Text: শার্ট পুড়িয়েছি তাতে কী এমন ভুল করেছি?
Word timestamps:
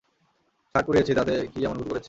শার্ট 0.75 0.85
পুড়িয়েছি 0.87 1.11
তাতে 1.19 1.33
কী 1.53 1.59
এমন 1.65 1.77
ভুল 1.79 1.87
করেছি? 1.87 1.99